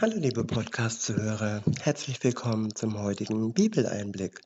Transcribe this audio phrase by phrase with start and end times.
[0.00, 4.40] Hallo liebe Podcast-Zuhörer, herzlich willkommen zum heutigen Bibeleinblick.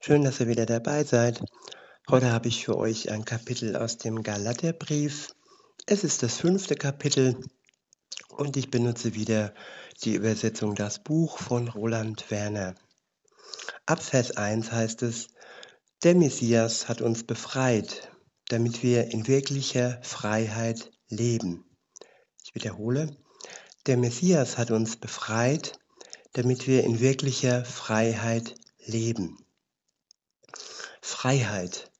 [0.00, 1.44] Schön, dass ihr wieder dabei seid.
[2.08, 5.34] Heute habe ich für euch ein Kapitel aus dem Galaterbrief.
[5.84, 7.38] Es ist das fünfte Kapitel
[8.30, 9.52] und ich benutze wieder
[10.02, 12.74] die Übersetzung Das Buch von Roland Werner.
[13.84, 15.28] Ab Vers 1 heißt es,
[16.04, 18.10] der Messias hat uns befreit,
[18.48, 21.66] damit wir in wirklicher Freiheit leben.
[22.42, 23.14] Ich wiederhole,
[23.86, 25.78] der Messias hat uns befreit,
[26.32, 28.54] damit wir in wirklicher Freiheit
[28.84, 29.38] leben.
[31.00, 31.90] Freiheit,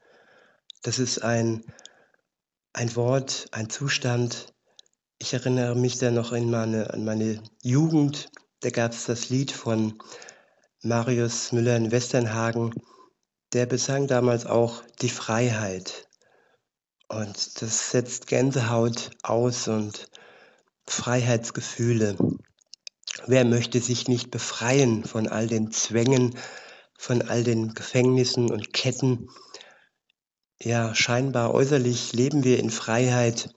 [0.83, 1.65] das ist ein,
[2.73, 4.53] ein Wort, ein Zustand.
[5.19, 8.30] Ich erinnere mich da noch in meine, an meine Jugend.
[8.61, 9.99] Da gab es das Lied von
[10.83, 12.75] Marius Müller in Westernhagen.
[13.53, 16.09] Der besang damals auch die Freiheit.
[17.09, 20.09] Und das setzt Gänsehaut aus und
[20.89, 22.17] Freiheitsgefühle.
[23.27, 26.37] Wer möchte sich nicht befreien von all den Zwängen,
[26.99, 29.29] von all den Gefängnissen und Ketten?
[30.60, 33.55] Ja, scheinbar äußerlich leben wir in Freiheit,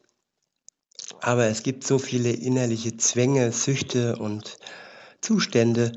[1.22, 4.58] aber es gibt so viele innerliche Zwänge, Süchte und
[5.22, 5.94] Zustände,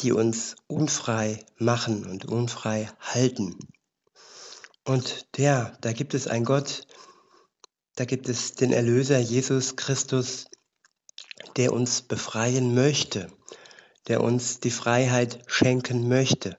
[0.00, 3.56] die uns unfrei machen und unfrei halten.
[4.84, 6.86] Und ja, da gibt es einen Gott,
[7.96, 10.46] da gibt es den Erlöser Jesus Christus,
[11.56, 13.28] der uns befreien möchte,
[14.08, 16.58] der uns die Freiheit schenken möchte.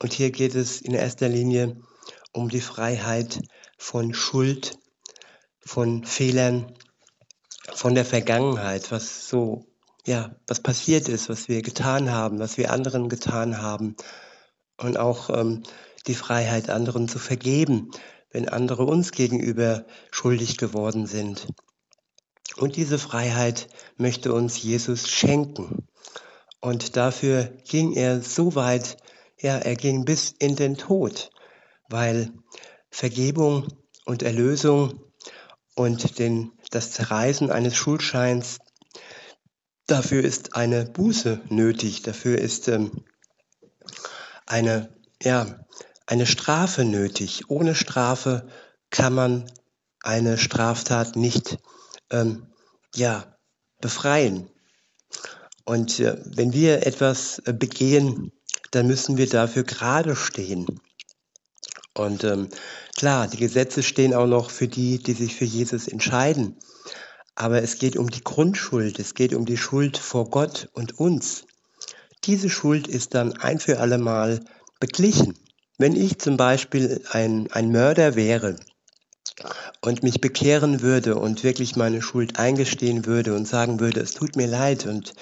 [0.00, 1.76] Und hier geht es in erster Linie
[2.32, 3.40] um die Freiheit
[3.78, 4.78] von Schuld,
[5.60, 6.74] von Fehlern,
[7.72, 9.66] von der Vergangenheit, was so,
[10.06, 13.96] ja, was passiert ist, was wir getan haben, was wir anderen getan haben.
[14.76, 15.62] Und auch ähm,
[16.06, 17.90] die Freiheit, anderen zu vergeben,
[18.30, 21.46] wenn andere uns gegenüber schuldig geworden sind.
[22.56, 25.88] Und diese Freiheit möchte uns Jesus schenken.
[26.60, 28.96] Und dafür ging er so weit,
[29.40, 31.30] ja, er ging bis in den Tod,
[31.88, 32.32] weil
[32.90, 33.68] Vergebung
[34.04, 35.00] und Erlösung
[35.74, 38.58] und den, das Zerreißen eines Schuldscheins,
[39.86, 43.04] dafür ist eine Buße nötig, dafür ist ähm,
[44.46, 45.66] eine, ja,
[46.06, 47.50] eine Strafe nötig.
[47.50, 48.46] Ohne Strafe
[48.90, 49.50] kann man
[50.02, 51.58] eine Straftat nicht
[52.14, 52.46] ähm,
[52.94, 53.36] ja,
[53.80, 54.48] befreien.
[55.64, 58.32] Und äh, wenn wir etwas äh, begehen,
[58.70, 60.80] dann müssen wir dafür gerade stehen.
[61.94, 62.48] Und ähm,
[62.96, 66.56] klar, die Gesetze stehen auch noch für die, die sich für Jesus entscheiden.
[67.34, 71.44] Aber es geht um die Grundschuld, es geht um die Schuld vor Gott und uns.
[72.24, 74.40] Diese Schuld ist dann ein für alle Mal
[74.80, 75.34] beglichen.
[75.78, 78.56] Wenn ich zum Beispiel ein, ein Mörder wäre
[79.84, 84.34] und mich bekehren würde und wirklich meine Schuld eingestehen würde und sagen würde, es tut
[84.34, 85.12] mir leid und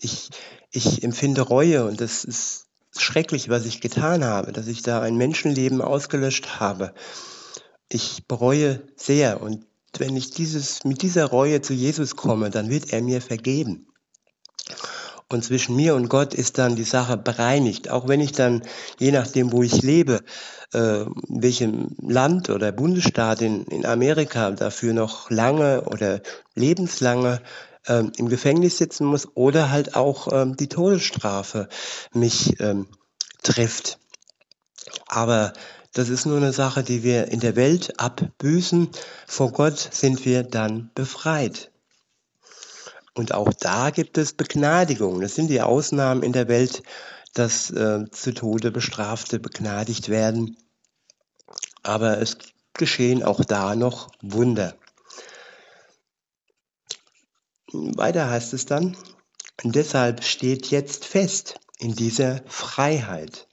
[0.00, 0.30] ich,
[0.70, 2.66] ich empfinde Reue und es ist
[2.96, 6.94] schrecklich, was ich getan habe, dass ich da ein Menschenleben ausgelöscht habe.
[7.88, 9.66] Ich bereue sehr und
[9.98, 13.91] wenn ich dieses, mit dieser Reue zu Jesus komme, dann wird er mir vergeben.
[15.32, 17.90] Und zwischen mir und Gott ist dann die Sache bereinigt.
[17.90, 18.62] Auch wenn ich dann,
[18.98, 20.20] je nachdem, wo ich lebe,
[20.72, 26.20] äh, welchem Land oder Bundesstaat in, in Amerika dafür noch lange oder
[26.54, 27.40] lebenslange
[27.86, 31.68] äh, im Gefängnis sitzen muss oder halt auch äh, die Todesstrafe
[32.12, 32.86] mich ähm,
[33.42, 33.98] trifft.
[35.06, 35.52] Aber
[35.94, 38.90] das ist nur eine Sache, die wir in der Welt abbüßen.
[39.26, 41.71] Vor Gott sind wir dann befreit.
[43.14, 45.20] Und auch da gibt es Begnadigungen.
[45.20, 46.82] Das sind die Ausnahmen in der Welt,
[47.34, 50.56] dass äh, zu Tode Bestrafte begnadigt werden.
[51.82, 52.38] Aber es
[52.74, 54.74] geschehen auch da noch Wunder.
[57.72, 58.96] Weiter heißt es dann,
[59.62, 63.48] deshalb steht jetzt fest in dieser Freiheit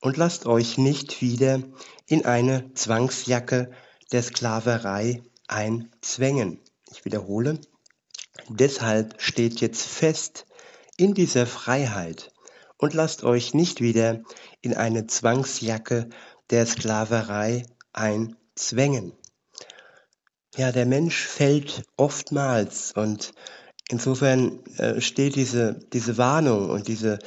[0.00, 1.60] und lasst euch nicht wieder
[2.06, 3.70] in eine Zwangsjacke
[4.10, 6.60] der Sklaverei einzwängen.
[6.90, 7.60] Ich wiederhole,
[8.48, 10.46] Deshalb steht jetzt fest
[10.96, 12.32] in dieser Freiheit
[12.78, 14.22] und lasst euch nicht wieder
[14.60, 16.08] in eine Zwangsjacke
[16.50, 19.12] der Sklaverei einzwängen.
[20.56, 23.32] Ja, der Mensch fällt oftmals und
[23.88, 27.18] insofern äh, steht diese, diese Warnung und diese,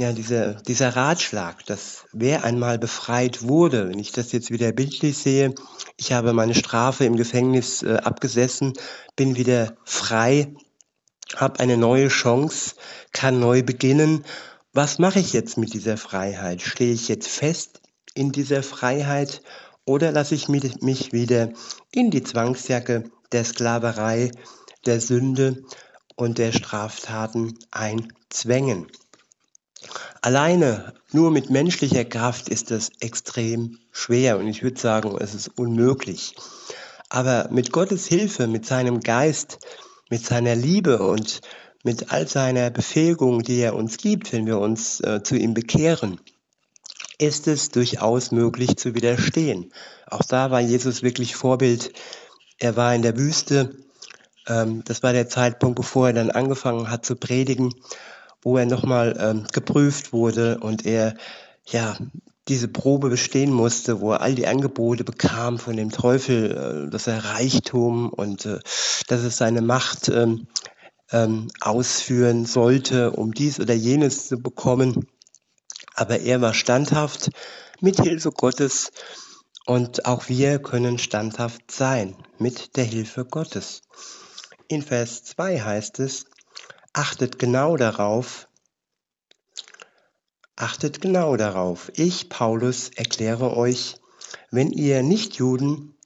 [0.00, 5.18] ja, diese, dieser Ratschlag, dass wer einmal befreit wurde, wenn ich das jetzt wieder bildlich
[5.18, 5.54] sehe,
[5.98, 8.72] ich habe meine Strafe im Gefängnis äh, abgesessen,
[9.14, 10.54] bin wieder frei,
[11.36, 12.76] habe eine neue Chance,
[13.12, 14.24] kann neu beginnen.
[14.72, 16.62] Was mache ich jetzt mit dieser Freiheit?
[16.62, 17.82] Stehe ich jetzt fest
[18.14, 19.42] in dieser Freiheit
[19.84, 21.50] oder lasse ich mich wieder
[21.92, 24.30] in die Zwangsjacke der Sklaverei,
[24.86, 25.62] der Sünde
[26.16, 28.86] und der Straftaten einzwängen.
[30.22, 35.48] Alleine nur mit menschlicher Kraft ist das extrem schwer und ich würde sagen, es ist
[35.58, 36.34] unmöglich.
[37.08, 39.58] Aber mit Gottes Hilfe, mit seinem Geist,
[40.10, 41.40] mit seiner Liebe und
[41.82, 46.20] mit all seiner Befähigung, die er uns gibt, wenn wir uns äh, zu ihm bekehren,
[47.18, 49.72] ist es durchaus möglich zu widerstehen.
[50.06, 51.92] Auch da war Jesus wirklich Vorbild.
[52.58, 53.76] Er war in der Wüste.
[54.46, 57.74] Ähm, das war der Zeitpunkt, bevor er dann angefangen hat zu predigen,
[58.42, 61.14] wo er nochmal ähm, geprüft wurde und er
[61.66, 61.96] ja
[62.48, 67.06] diese Probe bestehen musste, wo er all die Angebote bekam von dem Teufel, äh, dass
[67.06, 68.58] er Reichtum und äh,
[69.06, 70.48] dass es seine Macht ähm,
[71.12, 75.06] ähm, ausführen sollte, um dies oder jenes zu bekommen.
[75.94, 77.30] Aber er war standhaft
[77.80, 78.90] mit Hilfe Gottes
[79.66, 83.82] und auch wir können standhaft sein mit der Hilfe Gottes.
[84.68, 86.24] In Vers 2 heißt es,
[86.92, 88.48] achtet genau darauf,
[90.56, 91.90] achtet genau darauf.
[91.94, 93.96] Ich, Paulus, erkläre euch,
[94.50, 95.96] wenn ihr Nichtjuden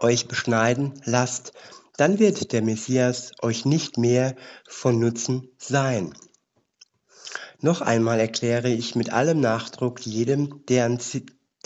[0.00, 1.52] euch beschneiden lasst,
[1.96, 4.36] dann wird der Messias euch nicht mehr
[4.66, 6.14] von Nutzen sein.
[7.60, 10.98] Noch einmal erkläre ich mit allem Nachdruck jedem, der an,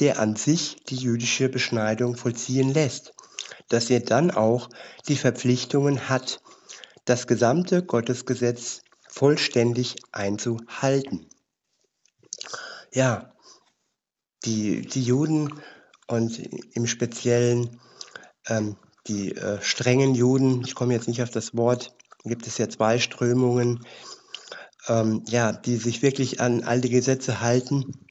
[0.00, 3.14] der an sich die jüdische Beschneidung vollziehen lässt,
[3.68, 4.70] dass er dann auch
[5.06, 6.40] die Verpflichtungen hat,
[7.04, 11.28] das gesamte Gottesgesetz vollständig einzuhalten.
[12.92, 13.34] Ja,
[14.44, 15.60] die, die Juden
[16.06, 16.38] und
[16.74, 17.80] im Speziellen
[18.46, 22.68] ähm, die äh, strengen Juden, ich komme jetzt nicht auf das Wort, gibt es ja
[22.68, 23.84] zwei Strömungen,
[24.88, 28.06] ähm, ja, die sich wirklich an all die Gesetze halten,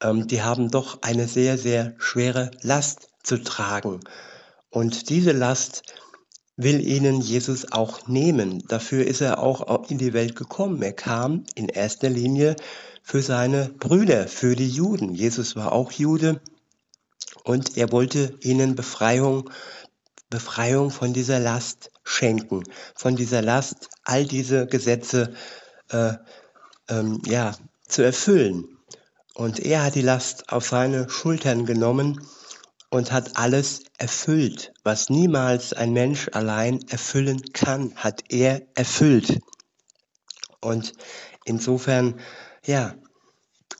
[0.00, 4.00] ähm, die haben doch eine sehr, sehr schwere Last zu tragen.
[4.70, 5.82] Und diese Last
[6.56, 8.62] will ihnen Jesus auch nehmen.
[8.68, 10.82] Dafür ist er auch in die Welt gekommen.
[10.82, 12.56] Er kam in erster Linie
[13.02, 15.14] für seine Brüder, für die Juden.
[15.14, 16.40] Jesus war auch Jude
[17.42, 19.50] und er wollte ihnen Befreiung
[20.30, 22.64] Befreiung von dieser Last schenken,
[22.96, 25.32] von dieser Last, all diese Gesetze
[25.90, 26.14] äh,
[26.88, 27.52] ähm, ja,
[27.86, 28.66] zu erfüllen.
[29.34, 32.20] Und er hat die Last auf seine Schultern genommen
[32.90, 39.40] und hat alles erfüllt, was niemals ein Mensch allein erfüllen kann, hat er erfüllt.
[40.60, 40.92] Und
[41.44, 42.20] insofern,
[42.64, 42.94] ja,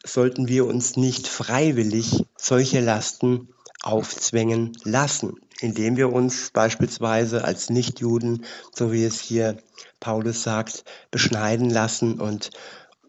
[0.05, 3.49] sollten wir uns nicht freiwillig solche Lasten
[3.83, 9.56] aufzwängen lassen indem wir uns beispielsweise als Nichtjuden, so wie es hier
[10.01, 12.51] Paulus sagt, beschneiden lassen und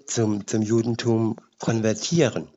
[0.06, 2.48] zum, zum Judentum konvertieren.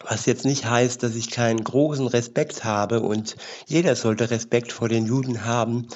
[0.00, 3.36] Was jetzt nicht heißt, dass ich keinen großen Respekt habe und
[3.66, 5.88] jeder sollte Respekt vor den Juden haben,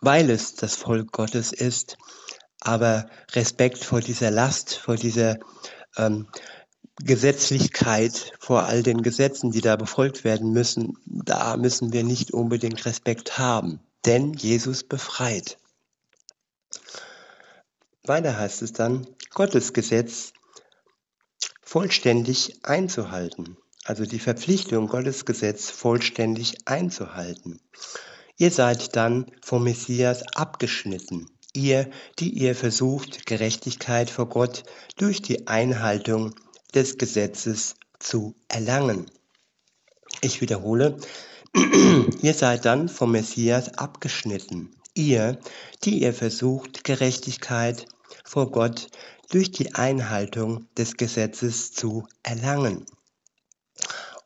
[0.00, 1.96] weil es das Volk Gottes ist,
[2.60, 5.36] aber Respekt vor dieser Last, vor dieser
[5.96, 6.26] ähm,
[7.02, 12.84] Gesetzlichkeit vor all den Gesetzen, die da befolgt werden müssen, da müssen wir nicht unbedingt
[12.86, 15.58] Respekt haben, denn Jesus befreit.
[18.04, 20.32] Weiter heißt es dann, Gottes Gesetz
[21.74, 27.58] vollständig einzuhalten, also die Verpflichtung, Gottes Gesetz vollständig einzuhalten.
[28.36, 31.90] Ihr seid dann vom Messias abgeschnitten, ihr,
[32.20, 34.62] die ihr versucht, Gerechtigkeit vor Gott
[34.98, 36.36] durch die Einhaltung
[36.76, 39.06] des Gesetzes zu erlangen.
[40.20, 40.96] Ich wiederhole,
[42.22, 44.76] ihr seid dann vom Messias abgeschnitten.
[44.94, 45.40] Ihr,
[45.82, 47.86] die ihr versucht, Gerechtigkeit
[48.24, 48.86] vor Gott
[49.30, 52.86] durch die Einhaltung des Gesetzes zu erlangen.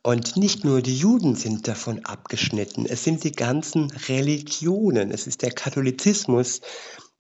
[0.03, 5.43] Und nicht nur die Juden sind davon abgeschnitten, es sind die ganzen Religionen, es ist
[5.43, 6.61] der Katholizismus,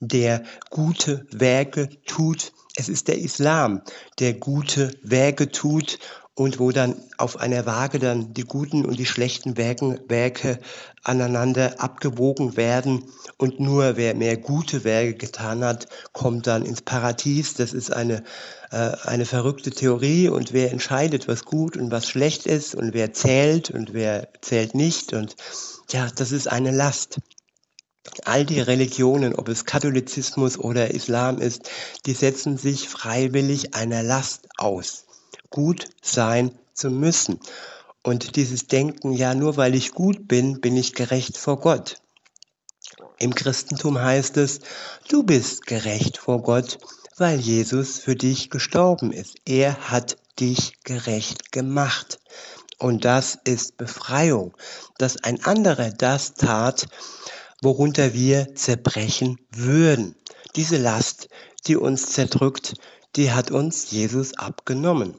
[0.00, 2.52] der gute Werke tut.
[2.76, 3.82] Es ist der Islam,
[4.20, 5.98] der gute Werke tut
[6.38, 10.60] und wo dann auf einer Waage dann die guten und die schlechten Werke,
[11.02, 13.02] aneinander abgewogen werden
[13.38, 17.54] und nur wer mehr gute Werke getan hat, kommt dann ins Paradies.
[17.54, 18.22] Das ist eine,
[18.70, 23.12] äh, eine verrückte Theorie und wer entscheidet, was gut und was schlecht ist und wer
[23.12, 25.34] zählt und wer zählt nicht und
[25.90, 27.18] ja, das ist eine Last.
[28.24, 31.68] All die Religionen, ob es Katholizismus oder Islam ist,
[32.06, 35.07] die setzen sich freiwillig einer Last aus,
[35.50, 37.40] gut sein zu müssen.
[38.02, 41.96] Und dieses Denken, ja, nur weil ich gut bin, bin ich gerecht vor Gott.
[43.18, 44.60] Im Christentum heißt es,
[45.08, 46.78] du bist gerecht vor Gott,
[47.16, 49.36] weil Jesus für dich gestorben ist.
[49.44, 52.20] Er hat dich gerecht gemacht.
[52.78, 54.56] Und das ist Befreiung,
[54.98, 56.86] dass ein anderer das tat,
[57.60, 60.14] worunter wir zerbrechen würden.
[60.54, 61.28] diese Last,
[61.66, 62.74] die uns zerdrückt,
[63.16, 65.14] die hat uns Jesus abgenommen.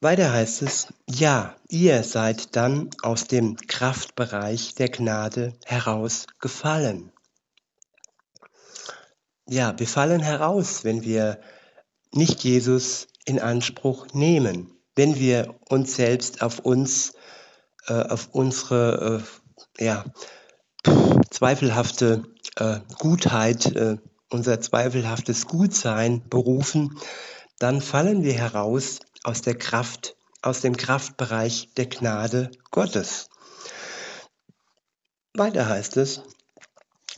[0.00, 7.10] Weiter heißt es, ja, ihr seid dann aus dem Kraftbereich der Gnade herausgefallen.
[9.48, 11.40] Ja, wir fallen heraus, wenn wir
[12.12, 17.14] nicht Jesus in Anspruch nehmen, wenn wir uns selbst auf uns,
[17.86, 19.22] äh, auf unsere
[19.78, 20.04] äh, ja,
[21.30, 22.24] zweifelhafte
[22.56, 23.96] äh, Gutheit, äh,
[24.34, 26.98] unser zweifelhaftes Gutsein berufen,
[27.60, 33.28] dann fallen wir heraus aus der Kraft, aus dem Kraftbereich der Gnade Gottes.
[35.34, 36.22] Weiter heißt es,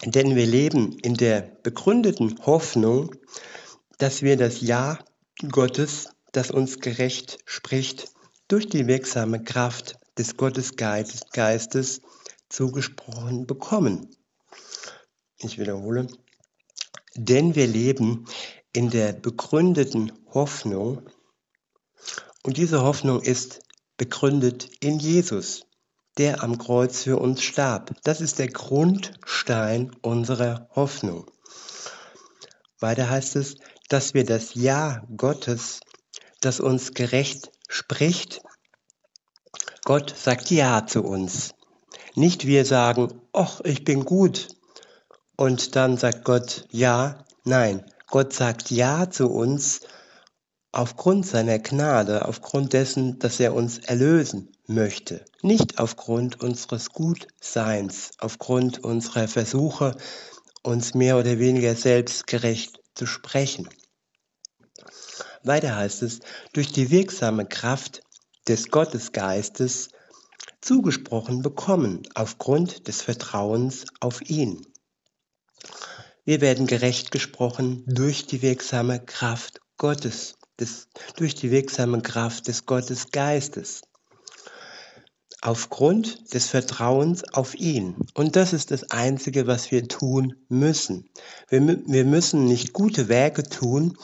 [0.04, 3.14] denn wir leben in der begründeten Hoffnung,
[3.96, 4.98] dass wir das Ja
[5.50, 8.10] Gottes, das uns gerecht spricht,
[8.46, 12.02] durch die wirksame Kraft des Gottesgeistes
[12.50, 14.10] zugesprochen bekommen.
[15.38, 16.08] Ich wiederhole,
[17.16, 18.26] denn wir leben
[18.72, 21.08] in der begründeten Hoffnung
[22.42, 23.60] und diese Hoffnung ist
[23.96, 25.62] begründet in Jesus,
[26.18, 27.94] der am Kreuz für uns starb.
[28.04, 31.30] Das ist der Grundstein unserer Hoffnung.
[32.78, 33.56] Weiter heißt es,
[33.88, 35.80] dass wir das Ja Gottes,
[36.40, 38.42] das uns gerecht spricht,
[39.84, 41.54] Gott sagt Ja zu uns.
[42.14, 44.48] Nicht wir sagen, ach, ich bin gut.
[45.36, 47.24] Und dann sagt Gott Ja.
[47.44, 49.80] Nein, Gott sagt Ja zu uns
[50.72, 55.24] aufgrund seiner Gnade, aufgrund dessen, dass er uns erlösen möchte.
[55.42, 59.96] Nicht aufgrund unseres Gutseins, aufgrund unserer Versuche,
[60.62, 63.68] uns mehr oder weniger selbstgerecht zu sprechen.
[65.42, 66.20] Weiter heißt es,
[66.52, 68.02] durch die wirksame Kraft
[68.48, 69.88] des Gottesgeistes
[70.60, 74.66] zugesprochen bekommen, aufgrund des Vertrauens auf ihn.
[76.24, 82.66] Wir werden gerecht gesprochen durch die wirksame Kraft Gottes, des, durch die wirksame Kraft des
[82.66, 83.82] Gottesgeistes
[85.40, 87.94] aufgrund des Vertrauens auf ihn.
[88.14, 91.08] Und das ist das Einzige, was wir tun müssen.
[91.48, 93.96] Wir, wir müssen nicht gute Werke tun,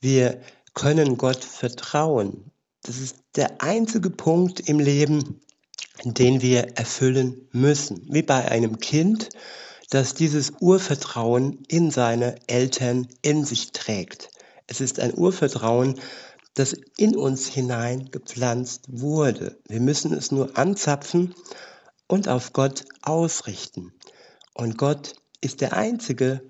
[0.00, 0.40] wir
[0.74, 2.52] können Gott vertrauen.
[2.82, 5.40] Das ist der einzige Punkt im Leben,
[6.04, 8.06] den wir erfüllen müssen.
[8.08, 9.30] Wie bei einem Kind,
[9.90, 14.30] das dieses Urvertrauen in seine Eltern in sich trägt.
[14.66, 16.00] Es ist ein Urvertrauen,
[16.54, 19.58] das in uns hinein gepflanzt wurde.
[19.68, 21.34] Wir müssen es nur anzapfen
[22.08, 23.92] und auf Gott ausrichten.
[24.54, 26.42] Und Gott ist der einzige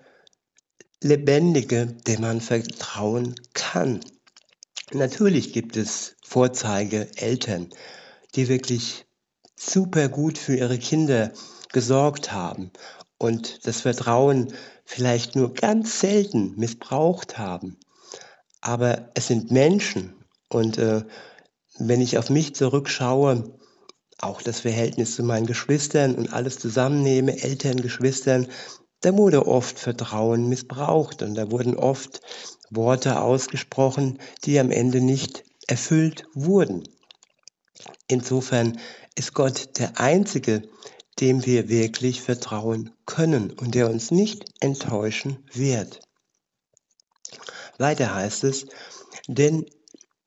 [1.02, 4.00] Lebendige, dem man vertrauen kann.
[4.92, 7.68] Natürlich gibt es Vorzeigeeltern,
[8.34, 9.04] die wirklich
[9.56, 11.32] super gut für ihre Kinder
[11.72, 12.70] gesorgt haben
[13.18, 14.52] und das Vertrauen
[14.84, 17.78] vielleicht nur ganz selten missbraucht haben
[18.66, 20.14] aber es sind Menschen.
[20.48, 21.02] Und äh,
[21.78, 23.56] wenn ich auf mich zurückschaue,
[24.18, 28.48] auch das Verhältnis zu meinen Geschwistern und alles zusammennehme, Eltern, Geschwistern,
[29.02, 32.20] da wurde oft Vertrauen missbraucht und da wurden oft
[32.70, 36.88] Worte ausgesprochen, die am Ende nicht erfüllt wurden.
[38.08, 38.80] Insofern
[39.14, 40.62] ist Gott der Einzige,
[41.20, 46.00] dem wir wirklich vertrauen können und der uns nicht enttäuschen wird.
[47.78, 48.66] Weiter heißt es,
[49.26, 49.66] denn,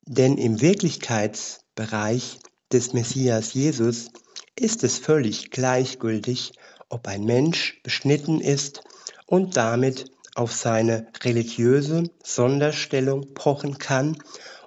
[0.05, 2.39] denn im Wirklichkeitsbereich
[2.71, 4.09] des Messias Jesus
[4.55, 6.53] ist es völlig gleichgültig,
[6.89, 8.81] ob ein Mensch beschnitten ist
[9.25, 14.17] und damit auf seine religiöse Sonderstellung pochen kann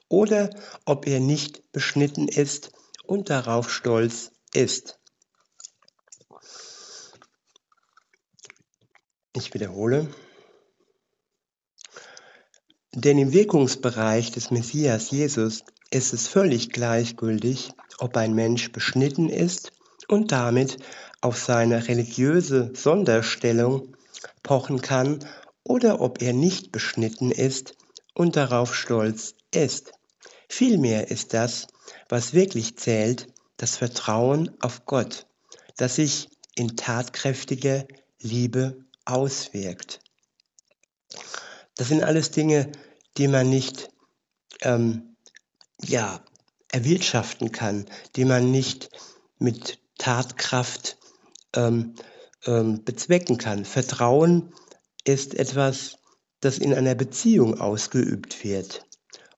[0.08, 0.50] oder
[0.84, 2.72] ob er nicht beschnitten ist
[3.04, 4.98] und darauf stolz ist.
[9.34, 10.08] Ich wiederhole,
[12.94, 19.72] denn im Wirkungsbereich des Messias Jesus ist es völlig gleichgültig, ob ein Mensch beschnitten ist
[20.08, 20.76] und damit
[21.22, 23.96] auf seine religiöse Sonderstellung
[24.42, 25.24] pochen kann
[25.64, 27.74] oder ob er nicht beschnitten ist
[28.14, 29.92] und darauf stolz ist.
[30.48, 31.68] Vielmehr ist das,
[32.10, 35.26] was wirklich zählt, das Vertrauen auf Gott,
[35.78, 37.86] das sich in tatkräftiger
[38.20, 40.00] Liebe auswirkt.
[41.76, 42.70] Das sind alles Dinge,
[43.16, 43.90] die man nicht
[44.62, 45.16] ähm,
[45.84, 46.22] ja,
[46.70, 48.90] erwirtschaften kann, die man nicht
[49.38, 50.98] mit Tatkraft
[51.54, 51.94] ähm,
[52.46, 53.64] ähm, bezwecken kann.
[53.64, 54.52] Vertrauen
[55.04, 55.98] ist etwas,
[56.40, 58.86] das in einer Beziehung ausgeübt wird.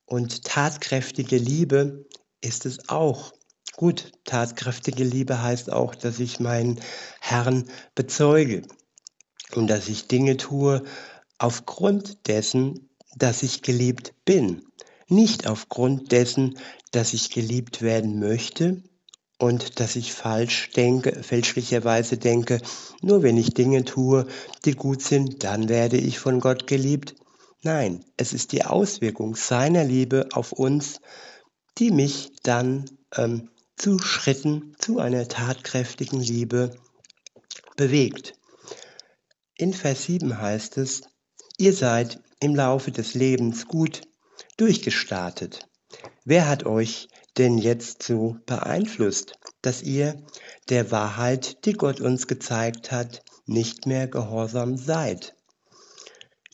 [0.07, 2.07] Und tatkräftige Liebe
[2.41, 3.33] ist es auch.
[3.77, 6.81] Gut, tatkräftige Liebe heißt auch, dass ich meinen
[7.21, 8.63] Herrn bezeuge.
[9.57, 10.83] Und dass ich Dinge tue
[11.39, 14.63] aufgrund dessen, dass ich geliebt bin,
[15.09, 16.59] nicht aufgrund dessen,
[16.91, 18.83] dass ich geliebt werden möchte
[19.39, 22.61] und dass ich falsch denke, fälschlicherweise denke,
[23.03, 24.27] nur wenn ich Dinge tue,
[24.65, 27.15] die gut sind, dann werde ich von Gott geliebt.
[27.63, 31.01] Nein, es ist die Auswirkung seiner Liebe auf uns,
[31.79, 32.85] die mich dann
[33.17, 36.71] ähm, zu Schritten zu einer tatkräftigen Liebe
[37.77, 38.35] bewegt.
[39.57, 41.03] In Vers 7 heißt es,
[41.59, 44.03] ihr seid im Laufe des Lebens gut
[44.57, 45.69] durchgestartet.
[46.25, 47.09] Wer hat euch
[47.39, 50.21] denn jetzt so beeinflusst, dass ihr
[50.71, 55.37] der Wahrheit, die Gott uns gezeigt hat, nicht mehr gehorsam seid?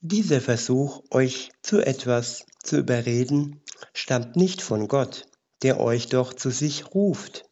[0.02, 3.62] Dieser Versuch, euch zu etwas zu überreden,
[3.94, 5.26] stammt nicht von Gott,
[5.62, 7.46] der euch doch zu sich ruft.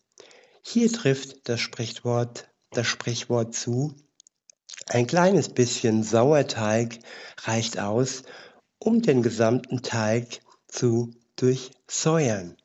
[0.62, 3.94] Hier trifft das Sprichwort, das Sprichwort zu,
[4.88, 6.98] ein kleines bisschen Sauerteig
[7.42, 8.22] reicht aus,
[8.78, 12.56] um den gesamten Teig zu durchsäuern.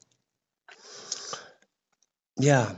[2.37, 2.77] Ja,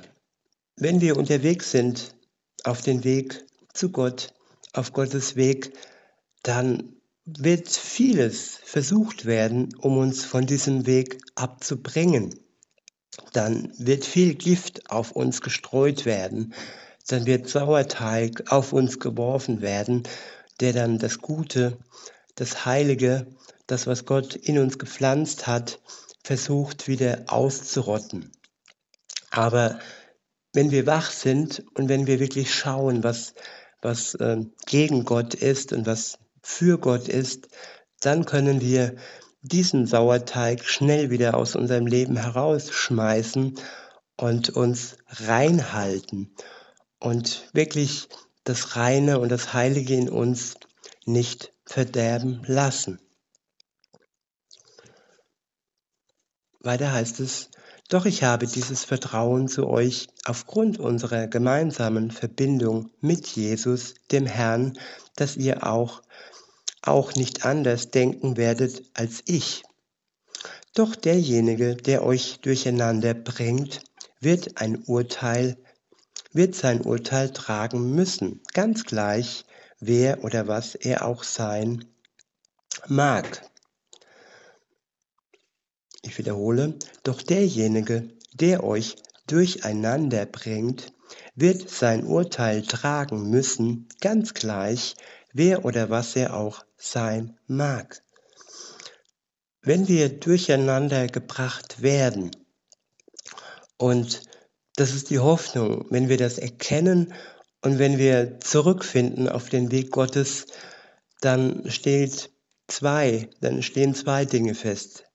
[0.76, 2.16] wenn wir unterwegs sind
[2.64, 4.34] auf den Weg zu Gott,
[4.74, 5.74] auf Gottes Weg,
[6.44, 12.36] dann wird vieles versucht werden, um uns von diesem Weg abzubringen.
[13.34, 16.54] Dann wird viel Gift auf uns gestreut werden.
[17.08, 20.04] Dann wird Sauerteig auf uns geworfen werden,
[20.60, 21.78] der dann das Gute,
[22.36, 23.28] das Heilige,
[23.68, 25.80] das, was Gott in uns gepflanzt hat,
[26.24, 28.32] versucht wieder auszurotten.
[29.30, 29.80] Aber
[30.54, 33.34] wenn wir wach sind und wenn wir wirklich schauen, was,
[33.82, 37.50] was äh, gegen Gott ist und was für Gott ist,
[38.02, 38.96] dann können wir
[39.42, 43.56] diesen Sauerteig schnell wieder aus unserem Leben herausschmeißen
[44.18, 46.34] und uns reinhalten
[47.06, 48.10] und wirklich
[48.46, 50.56] das Reine und das Heilige in uns
[51.06, 53.00] nicht verderben lassen.
[56.62, 57.52] Weiter heißt es,
[57.90, 64.74] doch ich habe dieses Vertrauen zu euch aufgrund unserer gemeinsamen Verbindung mit Jesus, dem Herrn,
[65.16, 66.02] dass ihr auch,
[66.82, 69.62] auch nicht anders denken werdet als ich.
[70.74, 73.82] Doch derjenige, der euch durcheinander bringt,
[74.20, 75.64] wird ein Urteil,
[76.36, 79.46] wird sein Urteil tragen müssen, ganz gleich,
[79.80, 81.86] wer oder was er auch sein
[82.88, 83.50] mag.
[86.02, 90.92] Ich wiederhole, doch derjenige, der euch durcheinander bringt,
[91.36, 94.96] wird sein Urteil tragen müssen, ganz gleich,
[95.32, 98.04] wer oder was er auch sein mag.
[99.62, 102.32] Wenn wir durcheinander gebracht werden,
[103.78, 104.22] und
[104.76, 107.14] das ist die Hoffnung, wenn wir das erkennen
[107.62, 110.48] und wenn wir zurückfinden auf den Weg Gottes,
[111.22, 112.32] dann steht
[112.68, 115.06] zwei, dann stehen zwei Dinge fest.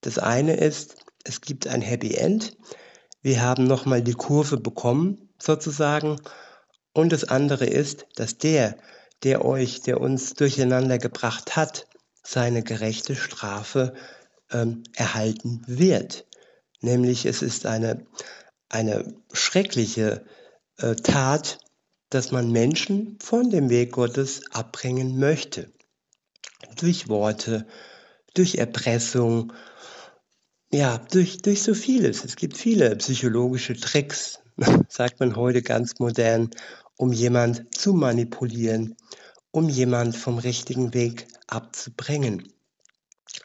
[0.00, 2.56] Das eine ist, es gibt ein Happy End.
[3.22, 6.16] Wir haben nochmal die Kurve bekommen, sozusagen.
[6.92, 8.76] Und das andere ist, dass der,
[9.22, 11.86] der euch, der uns durcheinander gebracht hat,
[12.22, 13.94] seine gerechte Strafe
[14.50, 16.26] ähm, erhalten wird.
[16.80, 18.06] Nämlich es ist eine,
[18.70, 20.24] eine schreckliche
[20.78, 21.58] äh, Tat,
[22.08, 25.70] dass man Menschen von dem Weg Gottes abbringen möchte.
[26.76, 27.66] Durch Worte,
[28.34, 29.52] durch Erpressung
[30.72, 32.24] ja, durch, durch so vieles.
[32.24, 34.38] Es gibt viele psychologische Tricks,
[34.88, 36.50] sagt man heute ganz modern,
[36.96, 38.96] um jemand zu manipulieren,
[39.50, 42.52] um jemand vom richtigen Weg abzubringen.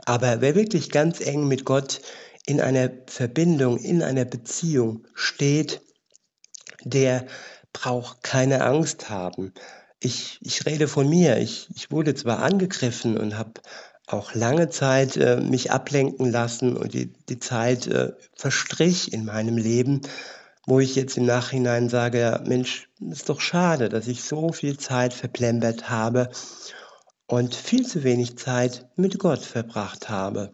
[0.05, 2.01] Aber wer wirklich ganz eng mit Gott
[2.45, 5.81] in einer Verbindung, in einer Beziehung steht,
[6.83, 7.25] der
[7.73, 9.53] braucht keine Angst haben.
[9.99, 11.37] Ich, ich rede von mir.
[11.37, 13.61] Ich, ich wurde zwar angegriffen und habe
[14.07, 19.57] auch lange Zeit äh, mich ablenken lassen und die, die Zeit äh, verstrich in meinem
[19.57, 20.01] Leben,
[20.67, 24.77] wo ich jetzt im Nachhinein sage, ja, Mensch, ist doch schade, dass ich so viel
[24.77, 26.29] Zeit verplempert habe
[27.27, 30.53] und viel zu wenig Zeit mit Gott verbracht habe.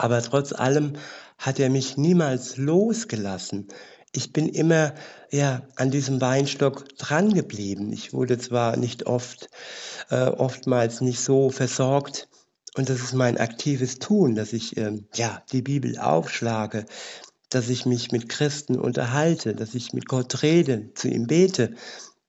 [0.00, 0.94] Aber trotz allem
[1.36, 3.68] hat er mich niemals losgelassen.
[4.12, 4.94] Ich bin immer
[5.30, 7.92] ja an diesem Weinstock dran geblieben.
[7.92, 9.50] Ich wurde zwar nicht oft,
[10.08, 12.30] äh, oftmals nicht so versorgt
[12.76, 16.86] und das ist mein aktives Tun, dass ich ähm, ja die Bibel aufschlage,
[17.50, 21.74] dass ich mich mit Christen unterhalte, dass ich mit Gott rede, zu ihm bete.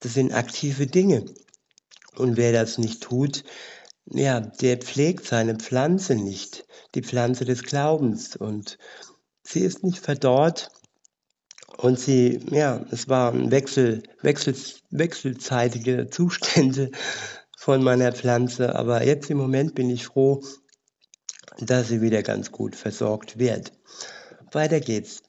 [0.02, 1.24] Das sind aktive Dinge.
[2.18, 3.46] Und wer das nicht tut,
[4.06, 8.36] ja, der pflegt seine Pflanze nicht, die Pflanze des Glaubens.
[8.36, 8.78] Und
[9.44, 10.72] sie ist nicht verdorrt
[11.78, 14.56] Und sie, ja, es waren Wechsel, Wechsel,
[14.92, 16.92] wechselseitige Zustände
[17.58, 20.42] von meiner Pflanze, aber jetzt im Moment bin ich froh,
[21.60, 23.72] dass sie wieder ganz gut versorgt wird.
[24.52, 25.24] Weiter geht's.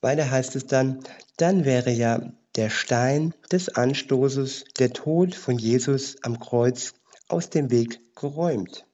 [0.00, 1.00] Weiter heißt es dann,
[1.36, 6.94] dann wäre ja der Stein des Anstoßes, der Tod von Jesus am Kreuz,
[7.28, 8.86] aus dem Weg geräumt.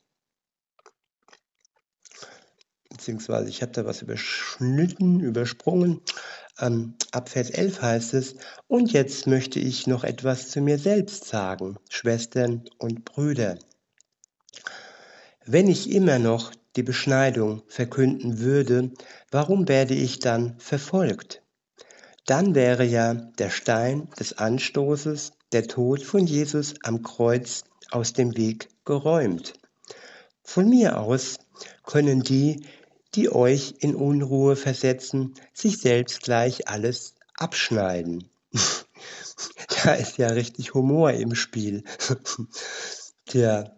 [2.90, 6.02] Beziehungsweise ich habe da was überschnitten, übersprungen.
[6.58, 8.36] Ähm, ab Vers 11 heißt es,
[8.68, 13.58] und jetzt möchte ich noch etwas zu mir selbst sagen, Schwestern und Brüder.
[15.44, 18.92] Wenn ich immer noch die Beschneidung verkünden würde,
[19.30, 21.42] warum werde ich dann verfolgt?
[22.26, 28.36] Dann wäre ja der Stein des Anstoßes, der Tod von Jesus am Kreuz, aus dem
[28.36, 29.52] Weg geräumt.
[30.42, 31.38] Von mir aus
[31.84, 32.66] können die,
[33.14, 38.30] die euch in Unruhe versetzen, sich selbst gleich alles abschneiden.
[39.84, 41.84] da ist ja richtig Humor im Spiel.
[43.26, 43.76] Tja,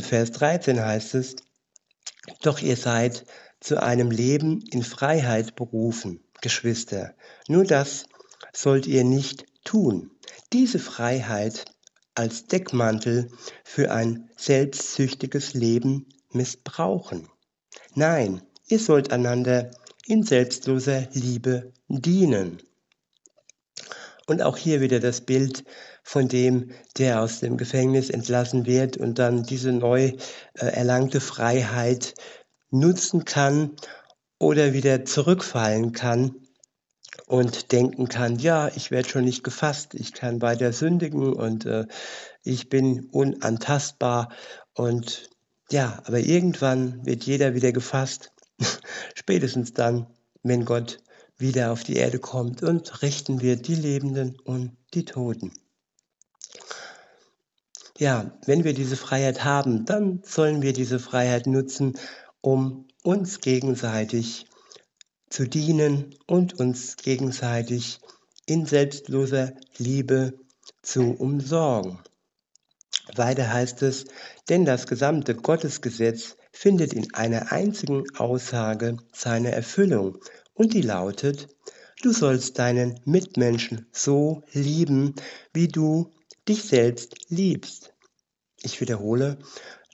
[0.00, 1.36] Vers 13 heißt es,
[2.42, 3.26] doch ihr seid
[3.60, 7.14] zu einem Leben in Freiheit berufen, Geschwister.
[7.48, 8.06] Nur das
[8.52, 10.10] sollt ihr nicht tun.
[10.52, 11.64] Diese Freiheit
[12.14, 13.30] als Deckmantel
[13.64, 17.28] für ein selbstsüchtiges Leben missbrauchen.
[17.94, 19.70] Nein, ihr sollt einander
[20.06, 22.62] in selbstloser Liebe dienen.
[24.26, 25.64] Und auch hier wieder das Bild
[26.02, 30.12] von dem, der aus dem Gefängnis entlassen wird und dann diese neu
[30.54, 32.14] äh, erlangte Freiheit
[32.70, 33.76] nutzen kann
[34.38, 36.43] oder wieder zurückfallen kann
[37.26, 41.86] und denken kann, ja, ich werde schon nicht gefasst, ich kann weiter sündigen und äh,
[42.42, 44.30] ich bin unantastbar
[44.74, 45.30] und
[45.70, 48.32] ja, aber irgendwann wird jeder wieder gefasst,
[49.14, 50.06] spätestens dann,
[50.42, 50.98] wenn Gott
[51.38, 55.52] wieder auf die Erde kommt und richten wird die Lebenden und die Toten.
[57.98, 61.98] Ja, wenn wir diese Freiheit haben, dann sollen wir diese Freiheit nutzen,
[62.40, 64.46] um uns gegenseitig
[65.34, 67.98] zu dienen und uns gegenseitig
[68.46, 70.38] in selbstloser Liebe
[70.80, 71.98] zu umsorgen.
[73.16, 74.04] Weiter heißt es,
[74.48, 80.18] denn das gesamte Gottesgesetz findet in einer einzigen Aussage seine Erfüllung
[80.52, 81.48] und die lautet,
[82.00, 85.16] du sollst deinen Mitmenschen so lieben,
[85.52, 86.12] wie du
[86.48, 87.92] dich selbst liebst.
[88.62, 89.38] Ich wiederhole,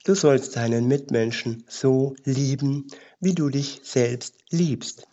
[0.03, 2.85] du sollst deinen Mitmenschen so lieben,
[3.19, 5.07] wie du dich selbst liebst.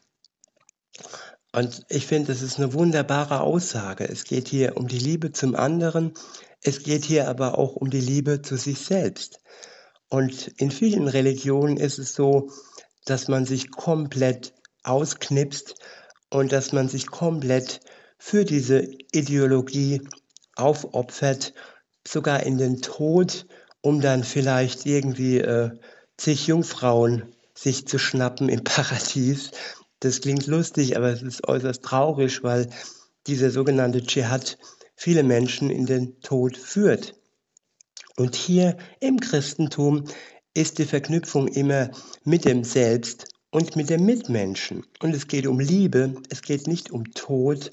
[1.53, 4.09] Und ich finde, das ist eine wunderbare Aussage.
[4.09, 6.13] Es geht hier um die Liebe zum anderen,
[6.63, 9.41] es geht hier aber auch um die Liebe zu sich selbst.
[10.09, 12.51] Und in vielen Religionen ist es so,
[13.05, 15.75] dass man sich komplett ausknipst
[16.31, 17.81] und dass man sich komplett
[18.19, 18.81] für diese
[19.13, 20.03] Ideologie
[20.57, 21.55] aufopfert,
[22.07, 23.47] sogar in den Tod,
[23.81, 25.71] um dann vielleicht irgendwie äh,
[26.17, 29.51] zig Jungfrauen sich zu schnappen im Paradies.
[30.01, 32.71] Das klingt lustig, aber es ist äußerst traurig, weil
[33.27, 34.59] dieser sogenannte Dschihad
[34.95, 37.15] viele Menschen in den Tod führt.
[38.17, 40.05] Und hier im Christentum
[40.55, 41.91] ist die Verknüpfung immer
[42.25, 44.85] mit dem Selbst und mit dem Mitmenschen.
[45.01, 47.71] Und es geht um Liebe, es geht nicht um Tod.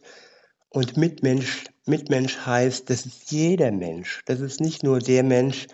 [0.70, 4.22] Und Mitmensch, Mitmensch heißt, das ist jeder Mensch.
[4.26, 5.68] Das ist nicht nur der Mensch,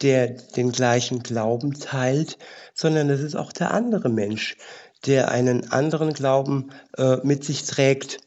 [0.00, 2.38] der den gleichen Glauben teilt,
[2.74, 4.56] sondern es ist auch der andere Mensch,
[5.06, 8.18] der einen anderen Glauben äh, mit sich trägt.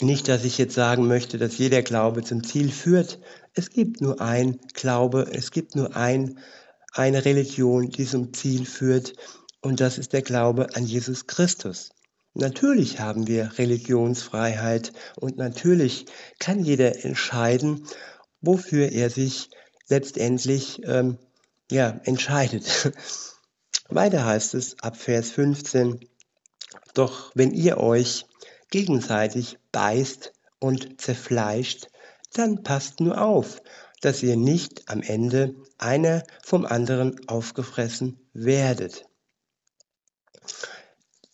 [0.00, 3.20] Nicht, dass ich jetzt sagen möchte, dass jeder Glaube zum Ziel führt.
[3.54, 6.38] Es gibt nur ein Glaube, es gibt nur ein,
[6.92, 9.14] eine Religion, die zum Ziel führt.
[9.60, 11.90] Und das ist der Glaube an Jesus Christus.
[12.34, 16.06] Natürlich haben wir Religionsfreiheit und natürlich
[16.40, 17.86] kann jeder entscheiden,
[18.40, 19.50] wofür er sich
[19.88, 21.18] letztendlich ähm,
[21.70, 22.92] ja, entscheidet.
[23.88, 26.00] Weiter heißt es ab Vers 15,
[26.94, 28.26] doch wenn ihr euch
[28.70, 31.88] gegenseitig beißt und zerfleischt,
[32.32, 33.60] dann passt nur auf,
[34.00, 39.06] dass ihr nicht am Ende einer vom anderen aufgefressen werdet.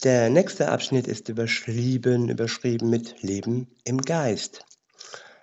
[0.02, 4.64] Der nächste Abschnitt ist überschrieben, überschrieben mit Leben im Geist.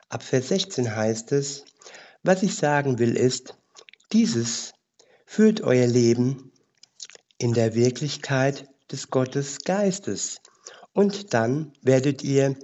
[0.10, 1.64] Ab Vers 16 heißt es,
[2.24, 3.56] was ich sagen will ist,
[4.14, 4.74] dieses
[5.26, 6.52] führt euer Leben
[7.38, 10.42] in der Wirklichkeit des Gottes Geistes
[10.98, 12.56] und dann werdet ihr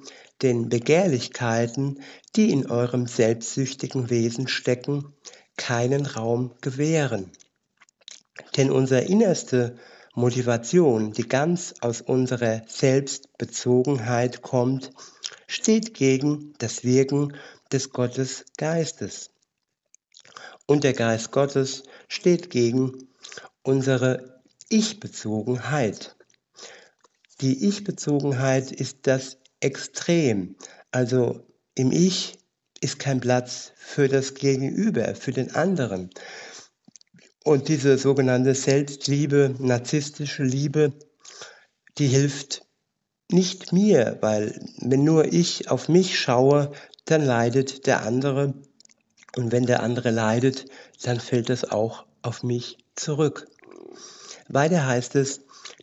[0.41, 2.01] den Begehrlichkeiten,
[2.35, 5.13] die in eurem selbstsüchtigen Wesen stecken,
[5.55, 7.31] keinen Raum gewähren.
[8.57, 9.77] Denn unser innerste
[10.15, 14.91] Motivation, die ganz aus unserer Selbstbezogenheit kommt,
[15.45, 17.37] steht gegen das Wirken
[17.71, 19.29] des Gottesgeistes.
[20.65, 23.09] Und der Geist Gottes steht gegen
[23.61, 24.32] unsere
[24.73, 26.15] Ich-Bezogenheit.
[27.41, 30.55] Die Ich-Bezogenheit ist das Extrem.
[30.89, 32.39] Also im Ich
[32.81, 36.09] ist kein Platz für das Gegenüber, für den anderen.
[37.43, 40.93] Und diese sogenannte Selbstliebe, narzisstische Liebe,
[41.99, 42.65] die hilft
[43.31, 46.71] nicht mir, weil wenn nur ich auf mich schaue,
[47.05, 48.55] dann leidet der andere.
[49.35, 50.65] Und wenn der andere leidet,
[51.03, 53.47] dann fällt es auch auf mich zurück.
[54.47, 55.41] Weiter heißt es,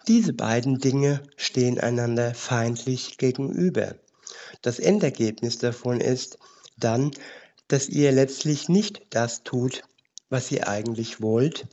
[0.09, 3.95] diese beiden Dinge stehen einander feindlich gegenüber.
[4.63, 6.39] Das Endergebnis davon ist
[6.77, 7.11] dann,
[7.69, 9.83] dass ihr letztlich nicht das tut,
[10.29, 11.67] was ihr eigentlich wollt.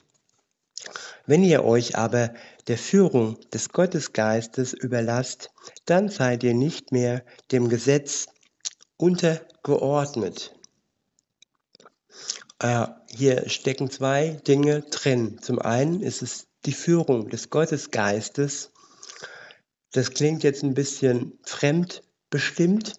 [1.26, 2.34] Wenn ihr euch aber
[2.68, 5.52] der Führung des Gottesgeistes überlasst,
[5.86, 8.28] dann seid ihr nicht mehr dem Gesetz
[8.98, 10.54] untergeordnet.
[12.60, 15.40] Äh, hier stecken zwei Dinge drin.
[15.42, 18.72] Zum einen ist es die Führung des Gottesgeistes.
[19.92, 22.94] Das klingt jetzt ein bisschen fremdbestimmt,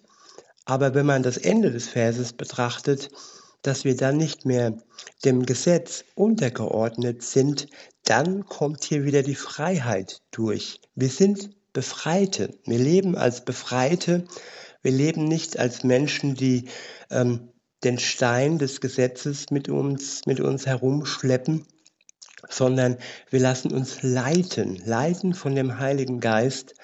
[0.65, 3.09] aber wenn man das Ende des Verses betrachtet,
[3.61, 4.77] dass wir dann nicht mehr
[5.25, 7.67] dem Gesetz untergeordnet sind,
[8.03, 10.79] dann kommt hier wieder die Freiheit durch.
[10.95, 12.57] Wir sind Befreite.
[12.65, 14.25] Wir leben als Befreite.
[14.81, 16.69] Wir leben nicht als Menschen, die
[17.11, 17.49] ähm,
[17.83, 21.65] den Stein des Gesetzes mit uns, mit uns herumschleppen,
[22.49, 22.97] sondern
[23.29, 26.75] wir lassen uns leiten, leiten von dem Heiligen Geist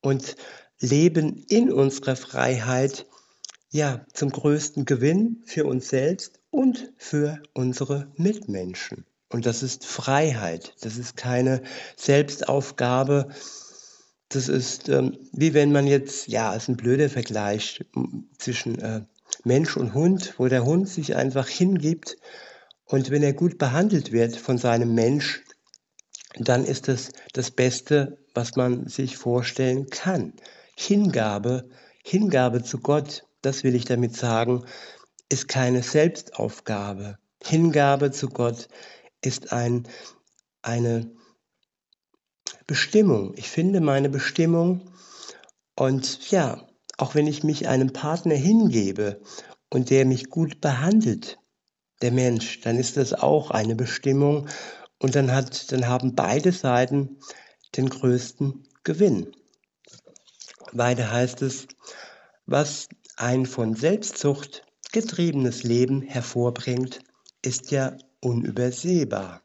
[0.00, 0.36] und
[0.80, 3.06] leben in unserer Freiheit
[3.70, 9.04] ja zum größten Gewinn für uns selbst und für unsere Mitmenschen.
[9.28, 10.74] Und das ist Freiheit.
[10.80, 11.62] Das ist keine
[11.96, 13.28] Selbstaufgabe.
[14.28, 17.84] Das ist ähm, wie wenn man jetzt, ja, ist ein blöder Vergleich
[18.38, 19.02] zwischen äh,
[19.44, 22.16] Mensch und Hund, wo der Hund sich einfach hingibt
[22.86, 25.42] und wenn er gut behandelt wird von seinem Mensch,
[26.38, 30.34] dann ist das das Beste, was man sich vorstellen kann.
[30.76, 31.68] Hingabe,
[32.04, 34.64] Hingabe zu Gott, das will ich damit sagen,
[35.28, 37.18] ist keine Selbstaufgabe.
[37.42, 38.68] Hingabe zu Gott
[39.22, 39.88] ist ein,
[40.62, 41.10] eine
[42.66, 43.34] Bestimmung.
[43.36, 44.90] Ich finde meine Bestimmung
[45.74, 46.66] und ja,
[46.98, 49.20] auch wenn ich mich einem Partner hingebe
[49.70, 51.38] und der mich gut behandelt,
[52.02, 54.48] der Mensch, dann ist das auch eine Bestimmung
[54.98, 57.18] und dann, hat, dann haben beide Seiten
[57.76, 59.32] den größten Gewinn.
[60.72, 61.66] Weiter heißt es,
[62.46, 67.00] was ein von Selbstzucht getriebenes Leben hervorbringt,
[67.42, 69.42] ist ja unübersehbar.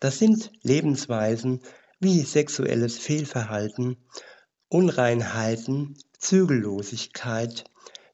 [0.00, 1.60] Das sind Lebensweisen
[2.00, 3.96] wie sexuelles Fehlverhalten,
[4.68, 7.64] Unreinheiten, Zügellosigkeit,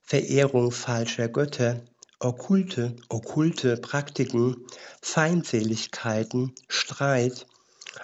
[0.03, 1.83] Verehrung falscher Götter,
[2.21, 4.67] okkulte, okkulte Praktiken,
[5.01, 7.47] Feindseligkeiten, Streit,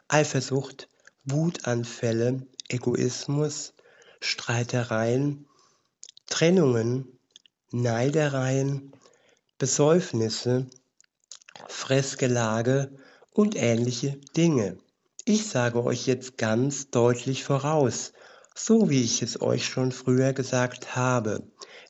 [0.08, 0.88] Eifersucht,
[1.24, 3.74] Wutanfälle, Egoismus,
[4.20, 5.46] Streitereien,
[6.26, 7.18] Trennungen,
[7.72, 8.92] Neidereien,
[9.58, 10.66] Besäufnisse,
[11.68, 12.90] Fressgelage
[13.32, 14.78] und ähnliche Dinge.
[15.24, 18.12] Ich sage euch jetzt ganz deutlich voraus,
[18.54, 21.42] so wie ich es euch schon früher gesagt habe.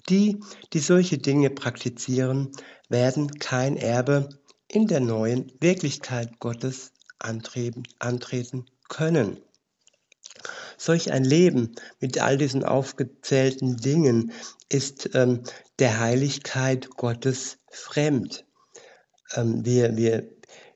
[0.08, 0.40] Die,
[0.72, 2.50] die solche Dinge praktizieren,
[2.88, 4.28] werden kein Erbe
[4.68, 9.40] in der neuen Wirklichkeit Gottes antreten, können.
[10.76, 14.32] Solch ein Leben mit all diesen aufgezählten Dingen
[14.68, 15.42] ist ähm,
[15.78, 18.44] der Heiligkeit Gottes fremd.
[19.34, 20.28] Ähm, wir, wir,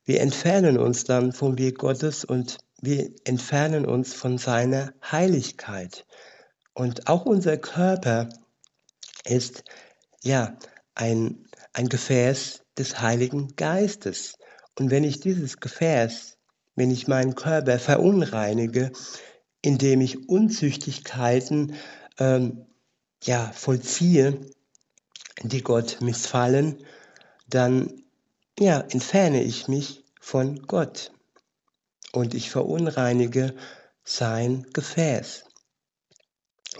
[0.04, 6.06] wir entfernen uns dann vom Weg Gottes und wir entfernen uns von seiner Heiligkeit.
[6.72, 8.28] Und auch unser Körper
[9.30, 9.64] ist
[10.22, 10.56] ja
[10.94, 14.34] ein, ein Gefäß des Heiligen Geistes.
[14.78, 16.38] Und wenn ich dieses Gefäß,
[16.76, 18.92] wenn ich meinen Körper verunreinige,
[19.62, 21.74] indem ich Unzüchtigkeiten
[22.18, 22.66] ähm,
[23.24, 24.40] ja, vollziehe,
[25.42, 26.84] die Gott missfallen,
[27.48, 28.02] dann
[28.58, 31.12] ja, entferne ich mich von Gott
[32.12, 33.54] und ich verunreinige
[34.04, 35.44] sein Gefäß.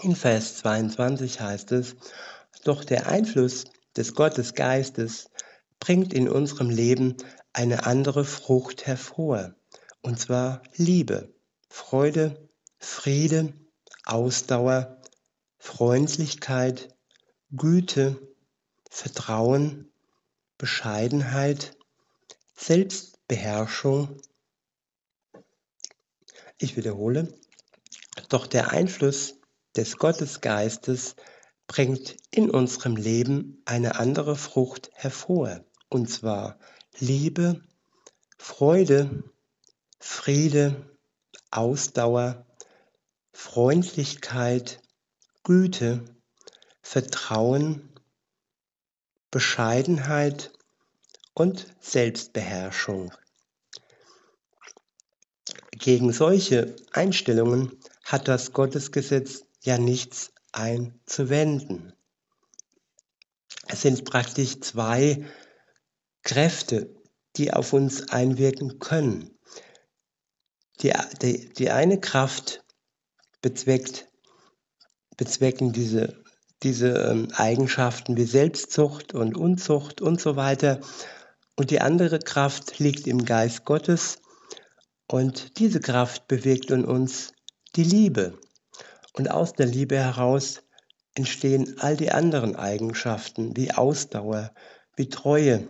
[0.01, 1.95] In Vers 22 heißt es,
[2.63, 5.29] doch der Einfluss des Gottesgeistes
[5.79, 7.17] bringt in unserem Leben
[7.53, 9.55] eine andere Frucht hervor,
[10.01, 11.33] und zwar Liebe,
[11.69, 13.53] Freude, Friede,
[14.05, 15.01] Ausdauer,
[15.57, 16.95] Freundlichkeit,
[17.51, 18.19] Güte,
[18.89, 19.91] Vertrauen,
[20.57, 21.77] Bescheidenheit,
[22.55, 24.21] Selbstbeherrschung,
[26.57, 27.33] Ich wiederhole,
[28.27, 29.39] doch der Einfluss
[29.75, 31.15] des Gottesgeistes
[31.69, 36.57] bringt in unserem Leben eine andere Frucht hervor, und zwar
[36.97, 37.61] Liebe,
[38.39, 39.23] Freude,
[39.99, 40.97] Friede,
[41.51, 42.47] Ausdauer,
[43.31, 44.81] Freundlichkeit,
[45.43, 46.03] Güte,
[46.81, 47.93] Vertrauen,
[49.29, 50.51] Bescheidenheit
[51.35, 53.13] und Selbstbeherrschung.
[55.71, 61.93] Gegen solche Einstellungen hat das Gottesgesetz ja nichts einzuwenden.
[63.67, 65.25] Es sind praktisch zwei
[66.23, 66.93] Kräfte,
[67.37, 69.31] die auf uns einwirken können.
[70.81, 72.63] Die, die, die eine Kraft
[73.41, 74.07] bezweckt,
[75.17, 76.21] bezwecken diese,
[76.63, 80.81] diese ähm, Eigenschaften wie Selbstzucht und Unzucht und so weiter.
[81.55, 84.19] Und die andere Kraft liegt im Geist Gottes
[85.07, 87.33] und diese Kraft bewirkt in uns
[87.75, 88.39] die Liebe.
[89.19, 90.63] Und aus der Liebe heraus
[91.13, 94.53] entstehen all die anderen Eigenschaften wie Ausdauer,
[94.95, 95.67] wie Treue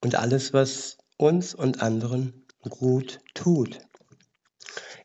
[0.00, 3.80] und alles, was uns und anderen gut tut.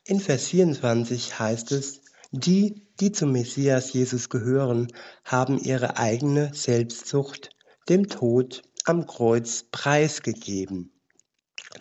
[0.06, 2.00] In Vers 24 heißt es,
[2.32, 4.88] die, die zum Messias Jesus gehören,
[5.26, 7.50] haben ihre eigene Selbstsucht
[7.90, 10.94] dem Tod am Kreuz preisgegeben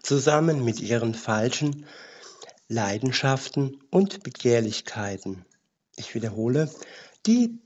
[0.02, 1.86] zusammen mit ihren falschen
[2.68, 5.46] Leidenschaften und Begehrlichkeiten.
[5.96, 6.70] Ich wiederhole,
[7.26, 7.58] die,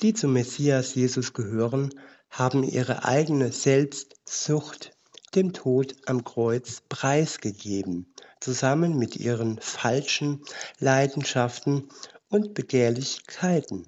[0.00, 1.94] die zum Messias Jesus gehören,
[2.30, 4.92] haben ihre eigene Selbstsucht
[5.34, 10.42] dem Tod am Kreuz preisgegeben, zusammen mit ihren falschen
[10.78, 11.90] Leidenschaften
[12.28, 13.86] und Begehrlichkeiten.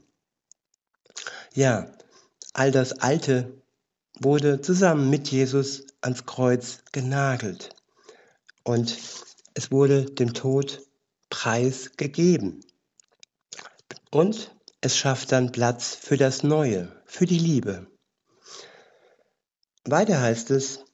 [1.54, 1.90] Ja,
[2.52, 3.62] all das Alte
[4.20, 7.70] wurde zusammen mit Jesus ans Kreuz genagelt
[8.64, 8.96] und
[9.58, 10.82] es wurde dem Tod
[11.30, 12.64] preisgegeben.
[14.12, 17.88] Und es schafft dann Platz für das Neue, für die Liebe.
[19.84, 20.84] Weiter heißt es,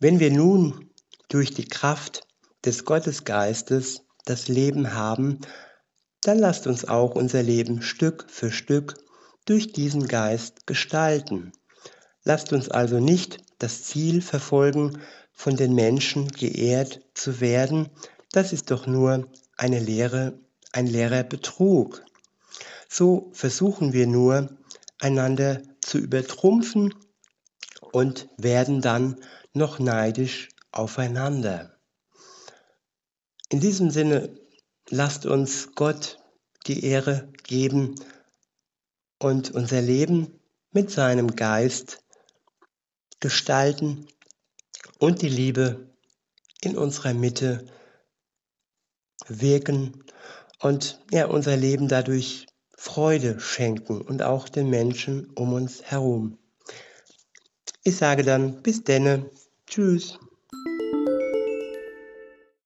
[0.00, 0.90] wenn wir nun
[1.28, 2.26] durch die Kraft
[2.64, 5.38] des Gottesgeistes das Leben haben,
[6.20, 8.94] dann lasst uns auch unser Leben Stück für Stück
[9.44, 11.52] durch diesen Geist gestalten.
[12.24, 15.00] Lasst uns also nicht das Ziel verfolgen,
[15.40, 17.88] von den Menschen geehrt zu werden,
[18.30, 19.26] das ist doch nur
[19.56, 20.38] eine leere,
[20.72, 22.04] ein leerer Betrug.
[22.90, 24.50] So versuchen wir nur,
[24.98, 26.94] einander zu übertrumpfen
[27.80, 29.16] und werden dann
[29.54, 31.74] noch neidisch aufeinander.
[33.48, 34.38] In diesem Sinne,
[34.90, 36.18] lasst uns Gott
[36.66, 37.94] die Ehre geben
[39.18, 40.38] und unser Leben
[40.70, 42.04] mit seinem Geist
[43.20, 44.06] gestalten
[45.00, 45.90] und die Liebe
[46.60, 47.66] in unserer Mitte
[49.26, 50.04] wirken
[50.60, 56.38] und ja, unser Leben dadurch Freude schenken und auch den Menschen um uns herum.
[57.82, 59.30] Ich sage dann bis denne.
[59.66, 60.18] Tschüss.